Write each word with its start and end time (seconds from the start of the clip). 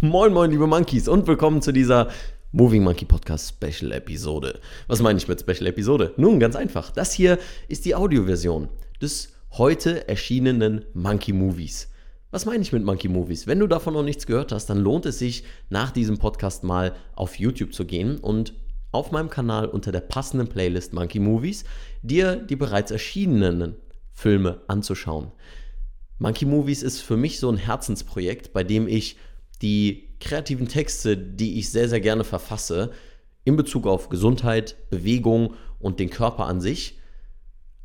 Moin, 0.00 0.32
moin, 0.32 0.50
liebe 0.50 0.66
Monkeys 0.66 1.08
und 1.08 1.26
willkommen 1.26 1.60
zu 1.60 1.70
dieser 1.70 2.08
Moving 2.52 2.82
Monkey 2.82 3.04
Podcast 3.04 3.50
Special 3.50 3.92
Episode. 3.92 4.58
Was 4.86 5.02
meine 5.02 5.18
ich 5.18 5.28
mit 5.28 5.40
Special 5.40 5.66
Episode? 5.66 6.14
Nun, 6.16 6.40
ganz 6.40 6.56
einfach. 6.56 6.90
Das 6.90 7.12
hier 7.12 7.38
ist 7.68 7.84
die 7.84 7.94
Audioversion 7.94 8.70
des 9.02 9.34
heute 9.52 10.08
erschienenen 10.08 10.86
Monkey 10.94 11.34
Movies. 11.34 11.90
Was 12.30 12.46
meine 12.46 12.62
ich 12.62 12.72
mit 12.72 12.82
Monkey 12.82 13.08
Movies? 13.08 13.46
Wenn 13.46 13.58
du 13.58 13.66
davon 13.66 13.92
noch 13.92 14.02
nichts 14.02 14.26
gehört 14.26 14.52
hast, 14.52 14.70
dann 14.70 14.78
lohnt 14.78 15.04
es 15.04 15.18
sich, 15.18 15.44
nach 15.68 15.90
diesem 15.90 16.16
Podcast 16.16 16.64
mal 16.64 16.94
auf 17.14 17.38
YouTube 17.38 17.74
zu 17.74 17.84
gehen 17.84 18.16
und 18.16 18.54
auf 18.90 19.12
meinem 19.12 19.28
Kanal 19.28 19.66
unter 19.66 19.92
der 19.92 20.00
passenden 20.00 20.48
Playlist 20.48 20.94
Monkey 20.94 21.18
Movies 21.18 21.64
dir 22.00 22.36
die 22.36 22.56
bereits 22.56 22.90
erschienenen 22.90 23.76
Filme 24.12 24.62
anzuschauen. 24.66 25.30
Monkey 26.16 26.46
Movies 26.46 26.82
ist 26.82 27.02
für 27.02 27.18
mich 27.18 27.38
so 27.38 27.50
ein 27.50 27.58
Herzensprojekt, 27.58 28.54
bei 28.54 28.64
dem 28.64 28.88
ich 28.88 29.18
die 29.64 30.10
kreativen 30.20 30.68
Texte, 30.68 31.16
die 31.16 31.58
ich 31.58 31.70
sehr, 31.70 31.88
sehr 31.88 32.00
gerne 32.00 32.22
verfasse, 32.22 32.92
in 33.44 33.56
Bezug 33.56 33.86
auf 33.86 34.10
Gesundheit, 34.10 34.76
Bewegung 34.90 35.54
und 35.78 36.00
den 36.00 36.10
Körper 36.10 36.44
an 36.46 36.60
sich, 36.60 36.98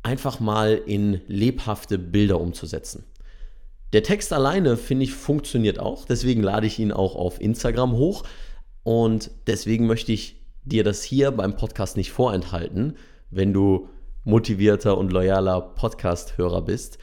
einfach 0.02 0.40
mal 0.40 0.74
in 0.74 1.22
lebhafte 1.26 1.98
Bilder 1.98 2.38
umzusetzen. 2.38 3.04
Der 3.94 4.02
Text 4.02 4.32
alleine, 4.32 4.76
finde 4.76 5.04
ich, 5.04 5.14
funktioniert 5.14 5.78
auch. 5.78 6.04
Deswegen 6.04 6.42
lade 6.42 6.66
ich 6.66 6.78
ihn 6.78 6.92
auch 6.92 7.16
auf 7.16 7.40
Instagram 7.40 7.92
hoch. 7.92 8.24
Und 8.82 9.30
deswegen 9.46 9.86
möchte 9.86 10.12
ich 10.12 10.36
dir 10.64 10.84
das 10.84 11.02
hier 11.02 11.30
beim 11.30 11.56
Podcast 11.56 11.96
nicht 11.96 12.12
vorenthalten, 12.12 12.96
wenn 13.30 13.52
du 13.54 13.88
motivierter 14.24 14.96
und 14.98 15.12
loyaler 15.12 15.60
Podcast-Hörer 15.60 16.62
bist. 16.62 16.98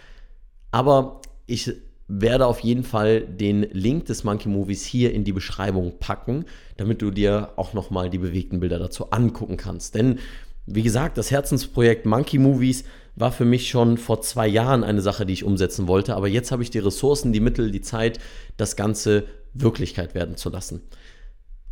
Aber 0.71 1.21
ich 1.47 1.73
werde 2.07 2.47
auf 2.47 2.61
jeden 2.61 2.83
Fall 2.83 3.21
den 3.21 3.63
Link 3.71 4.05
des 4.05 4.23
Monkey 4.23 4.47
Movies 4.47 4.85
hier 4.85 5.13
in 5.13 5.23
die 5.23 5.33
Beschreibung 5.33 5.99
packen, 5.99 6.45
damit 6.77 7.01
du 7.01 7.11
dir 7.11 7.51
auch 7.57 7.73
nochmal 7.73 8.09
die 8.09 8.17
bewegten 8.17 8.59
Bilder 8.59 8.79
dazu 8.79 9.11
angucken 9.11 9.57
kannst. 9.57 9.95
Denn 9.95 10.19
wie 10.65 10.83
gesagt, 10.83 11.17
das 11.17 11.31
Herzensprojekt 11.31 12.05
Monkey 12.05 12.37
Movies 12.37 12.83
war 13.15 13.31
für 13.31 13.45
mich 13.45 13.69
schon 13.69 13.97
vor 13.97 14.21
zwei 14.21 14.47
Jahren 14.47 14.83
eine 14.83 15.01
Sache, 15.01 15.25
die 15.25 15.33
ich 15.33 15.43
umsetzen 15.43 15.87
wollte. 15.87 16.15
Aber 16.15 16.27
jetzt 16.27 16.51
habe 16.51 16.61
ich 16.63 16.69
die 16.69 16.79
Ressourcen, 16.79 17.33
die 17.33 17.39
Mittel, 17.39 17.71
die 17.71 17.81
Zeit, 17.81 18.19
das 18.57 18.75
Ganze 18.75 19.23
Wirklichkeit 19.53 20.13
werden 20.13 20.37
zu 20.37 20.49
lassen. 20.49 20.81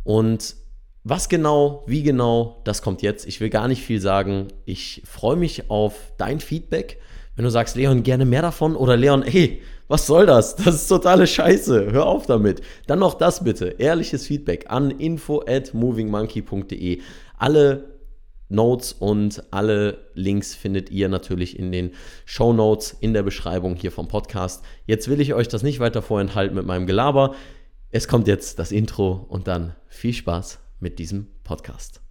Und 0.02 0.56
was 1.04 1.28
genau, 1.28 1.84
wie 1.86 2.02
genau, 2.02 2.60
das 2.64 2.82
kommt 2.82 3.00
jetzt. 3.00 3.26
Ich 3.26 3.40
will 3.40 3.48
gar 3.48 3.68
nicht 3.68 3.82
viel 3.82 4.00
sagen. 4.00 4.48
Ich 4.64 5.02
freue 5.04 5.36
mich 5.36 5.70
auf 5.70 5.94
dein 6.18 6.40
Feedback. 6.40 6.98
Wenn 7.36 7.44
du 7.44 7.50
sagst, 7.50 7.76
Leon, 7.76 8.02
gerne 8.02 8.24
mehr 8.24 8.42
davon 8.42 8.74
oder 8.74 8.96
Leon, 8.96 9.22
hey, 9.22 9.62
was 9.88 10.06
soll 10.06 10.26
das? 10.26 10.56
Das 10.56 10.74
ist 10.74 10.88
totale 10.88 11.26
Scheiße. 11.26 11.92
Hör 11.92 12.06
auf 12.06 12.26
damit. 12.26 12.62
Dann 12.86 12.98
noch 12.98 13.14
das 13.14 13.44
bitte. 13.44 13.76
Ehrliches 13.78 14.26
Feedback 14.26 14.64
an 14.68 14.90
info 14.90 15.44
at 15.46 15.74
movingmonkey.de. 15.74 17.00
Alle 17.36 17.96
Notes 18.48 18.92
und 18.92 19.42
alle 19.50 19.98
Links 20.14 20.54
findet 20.54 20.90
ihr 20.90 21.08
natürlich 21.08 21.58
in 21.58 21.72
den 21.72 21.90
Show 22.24 22.52
Notes 22.52 22.96
in 23.00 23.12
der 23.12 23.22
Beschreibung 23.22 23.76
hier 23.76 23.92
vom 23.92 24.08
Podcast. 24.08 24.64
Jetzt 24.86 25.08
will 25.08 25.20
ich 25.20 25.34
euch 25.34 25.48
das 25.48 25.62
nicht 25.62 25.80
weiter 25.80 26.00
vorenthalten 26.00 26.56
mit 26.56 26.64
meinem 26.64 26.86
Gelaber. 26.86 27.34
Es 27.90 28.08
kommt 28.08 28.28
jetzt 28.28 28.58
das 28.58 28.72
Intro 28.72 29.26
und 29.28 29.46
dann 29.48 29.74
viel 29.88 30.12
Spaß 30.12 30.58
mit 30.80 30.98
diesem 30.98 31.26
Podcast. 31.44 32.05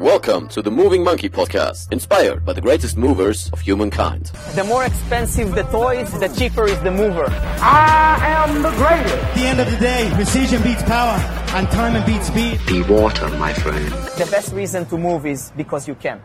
Welcome 0.00 0.48
to 0.48 0.60
the 0.60 0.70
Moving 0.70 1.02
Monkey 1.02 1.30
Podcast, 1.30 1.90
inspired 1.90 2.44
by 2.44 2.52
the 2.52 2.60
greatest 2.60 2.98
movers 2.98 3.48
of 3.54 3.60
humankind. 3.60 4.26
The 4.54 4.62
more 4.64 4.84
expensive 4.84 5.54
the 5.54 5.62
toys, 5.62 6.12
the 6.20 6.28
cheaper 6.28 6.66
is 6.66 6.78
the 6.80 6.90
mover. 6.90 7.24
I 7.62 8.18
am 8.46 8.60
the 8.62 8.72
greatest. 8.72 9.14
At 9.14 9.34
the 9.34 9.46
end 9.46 9.60
of 9.60 9.70
the 9.70 9.78
day, 9.78 10.10
precision 10.12 10.62
beats 10.62 10.82
power, 10.82 11.16
and 11.54 11.66
time 11.70 12.04
beats 12.04 12.26
speed. 12.26 12.60
Be 12.66 12.82
water, 12.82 13.26
my 13.38 13.54
friend. 13.54 13.88
The 14.18 14.28
best 14.30 14.52
reason 14.52 14.84
to 14.86 14.98
move 14.98 15.24
is 15.24 15.50
because 15.56 15.88
you 15.88 15.94
can. 15.94 16.20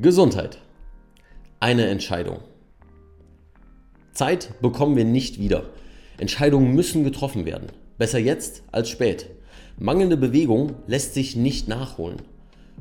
Gesundheit. 0.00 0.56
Eine 1.60 1.88
Entscheidung. 1.88 2.40
Zeit 4.14 4.58
bekommen 4.62 4.96
wir 4.96 5.04
nicht 5.04 5.38
wieder. 5.38 5.64
Entscheidungen 6.16 6.74
müssen 6.74 7.04
getroffen 7.04 7.44
werden. 7.44 7.72
Besser 7.98 8.18
jetzt 8.18 8.62
als 8.72 8.88
spät. 8.88 9.26
Mangelnde 9.76 10.16
Bewegung 10.16 10.76
lässt 10.86 11.12
sich 11.12 11.36
nicht 11.36 11.68
nachholen. 11.68 12.22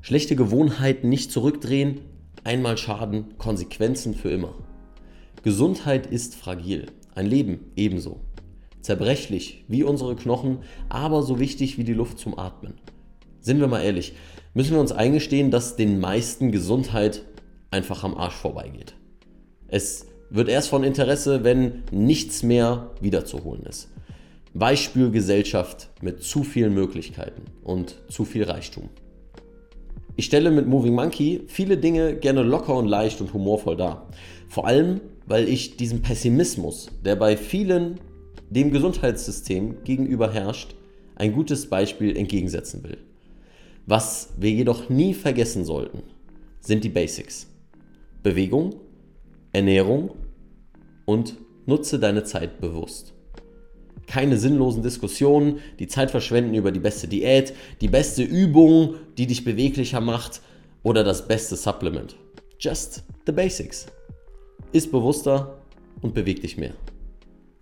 Schlechte 0.03 0.35
Gewohnheiten 0.35 1.09
nicht 1.09 1.31
zurückdrehen, 1.31 2.01
einmal 2.43 2.75
Schaden, 2.77 3.37
Konsequenzen 3.37 4.15
für 4.15 4.29
immer. 4.29 4.55
Gesundheit 5.43 6.07
ist 6.07 6.35
fragil, 6.35 6.87
ein 7.13 7.27
Leben 7.27 7.71
ebenso. 7.75 8.19
Zerbrechlich 8.81 9.63
wie 9.67 9.83
unsere 9.83 10.15
Knochen, 10.15 10.59
aber 10.89 11.21
so 11.21 11.39
wichtig 11.39 11.77
wie 11.77 11.83
die 11.83 11.93
Luft 11.93 12.17
zum 12.17 12.37
Atmen. 12.39 12.73
Sind 13.41 13.59
wir 13.59 13.67
mal 13.67 13.83
ehrlich, 13.83 14.13
müssen 14.55 14.73
wir 14.73 14.79
uns 14.79 14.91
eingestehen, 14.91 15.51
dass 15.51 15.75
den 15.75 15.99
meisten 15.99 16.51
Gesundheit 16.51 17.23
einfach 17.69 18.03
am 18.03 18.15
Arsch 18.15 18.35
vorbeigeht. 18.35 18.95
Es 19.67 20.07
wird 20.31 20.49
erst 20.49 20.69
von 20.69 20.83
Interesse, 20.83 21.43
wenn 21.43 21.83
nichts 21.91 22.41
mehr 22.41 22.89
wiederzuholen 23.01 23.63
ist. 23.63 23.89
Beispielgesellschaft 24.55 25.89
mit 26.01 26.23
zu 26.23 26.43
vielen 26.43 26.73
Möglichkeiten 26.73 27.43
und 27.63 27.97
zu 28.09 28.25
viel 28.25 28.43
Reichtum. 28.43 28.89
Ich 30.21 30.27
stelle 30.27 30.51
mit 30.51 30.67
Moving 30.67 30.93
Monkey 30.93 31.41
viele 31.47 31.79
Dinge 31.79 32.15
gerne 32.15 32.43
locker 32.43 32.75
und 32.75 32.85
leicht 32.85 33.21
und 33.21 33.33
humorvoll 33.33 33.75
dar. 33.75 34.07
Vor 34.47 34.67
allem, 34.67 35.01
weil 35.25 35.49
ich 35.49 35.77
diesem 35.77 36.03
Pessimismus, 36.03 36.91
der 37.03 37.15
bei 37.15 37.35
vielen 37.35 37.99
dem 38.51 38.69
Gesundheitssystem 38.69 39.83
gegenüber 39.83 40.31
herrscht, 40.31 40.75
ein 41.15 41.33
gutes 41.33 41.71
Beispiel 41.71 42.15
entgegensetzen 42.15 42.83
will. 42.83 42.99
Was 43.87 44.35
wir 44.37 44.51
jedoch 44.51 44.89
nie 44.89 45.15
vergessen 45.15 45.65
sollten, 45.65 46.03
sind 46.59 46.83
die 46.83 46.89
Basics. 46.89 47.47
Bewegung, 48.21 48.75
Ernährung 49.53 50.11
und 51.05 51.35
nutze 51.65 51.97
deine 51.97 52.25
Zeit 52.25 52.61
bewusst 52.61 53.15
keine 54.11 54.35
sinnlosen 54.37 54.83
Diskussionen, 54.83 55.59
die 55.79 55.87
Zeit 55.87 56.11
verschwenden 56.11 56.53
über 56.53 56.73
die 56.73 56.81
beste 56.81 57.07
Diät, 57.07 57.53
die 57.79 57.87
beste 57.87 58.23
Übung, 58.23 58.95
die 59.17 59.25
dich 59.25 59.45
beweglicher 59.45 60.01
macht 60.01 60.41
oder 60.83 61.05
das 61.05 61.29
beste 61.29 61.55
Supplement. 61.55 62.17
Just 62.59 63.03
the 63.25 63.31
basics. 63.31 63.87
Ist 64.73 64.91
bewusster 64.91 65.61
und 66.01 66.13
beweg 66.13 66.41
dich 66.41 66.57
mehr. 66.57 66.73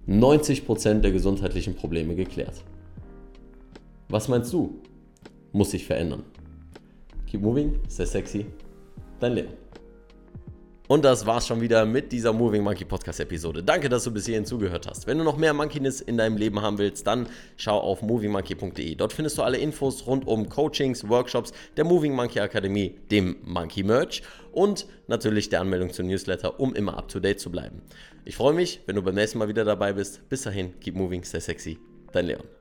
90% 0.08 1.02
der 1.02 1.12
gesundheitlichen 1.12 1.76
Probleme 1.76 2.16
geklärt. 2.16 2.64
Was 4.08 4.28
meinst 4.28 4.52
du? 4.52 4.82
Muss 5.52 5.70
sich 5.70 5.86
verändern. 5.86 6.24
Keep 7.28 7.42
moving, 7.42 7.76
stay 7.88 8.08
sexy. 8.08 8.48
Dein 9.20 9.34
Leon. 9.34 9.69
Und 10.90 11.06
das 11.06 11.28
war's 11.28 11.46
schon 11.46 11.62
wieder 11.62 11.86
mit 11.86 12.12
dieser 12.12 12.34
Moving 12.34 12.64
Monkey 12.64 12.84
Podcast 12.84 13.20
Episode. 13.20 13.62
Danke, 13.62 13.90
dass 13.90 14.06
du 14.06 14.12
bis 14.12 14.26
hierhin 14.26 14.46
zugehört 14.46 14.88
hast. 14.88 15.06
Wenn 15.06 15.20
du 15.20 15.24
noch 15.24 15.38
mehr 15.38 15.54
Monkeyness 15.54 16.02
in 16.02 16.18
deinem 16.18 16.36
Leben 16.36 16.64
haben 16.64 16.80
willst, 16.80 17.06
dann 17.06 17.28
schau 17.58 17.80
auf 17.80 18.02
movingmonkey.de. 18.02 18.96
Dort 18.96 19.14
findest 19.14 19.38
du 19.38 19.44
alle 19.44 19.60
Infos 19.60 20.08
rund 20.08 20.26
um 20.26 20.50
Coachings, 20.50 21.08
Workshops, 21.08 21.54
der 21.78 21.86
Moving 21.86 22.16
Monkey 22.16 22.40
Akademie, 22.40 22.96
dem 23.12 23.36
Monkey 23.44 23.84
Merch 23.84 24.24
und 24.52 24.88
natürlich 25.06 25.50
der 25.50 25.62
Anmeldung 25.62 25.94
zum 25.94 26.08
Newsletter, 26.08 26.60
um 26.60 26.74
immer 26.74 26.98
up 26.98 27.08
to 27.08 27.20
date 27.20 27.40
zu 27.40 27.52
bleiben. 27.52 27.84
Ich 28.26 28.36
freue 28.36 28.54
mich, 28.56 28.82
wenn 28.88 28.96
du 28.96 29.04
beim 29.04 29.14
nächsten 29.14 29.38
Mal 29.38 29.48
wieder 29.48 29.66
dabei 29.66 29.94
bist. 29.94 30.28
Bis 30.28 30.42
dahin, 30.42 30.80
keep 30.80 30.96
moving, 30.96 31.24
stay 31.24 31.40
sexy. 31.40 31.78
Dein 32.14 32.26
Leon. 32.26 32.59